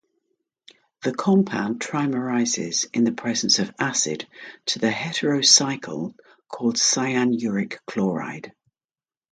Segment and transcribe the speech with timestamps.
[1.03, 4.27] The compound trimerizes in the presence of acid
[4.65, 6.15] to the heterocycle
[6.47, 8.51] called cyanuric chloride.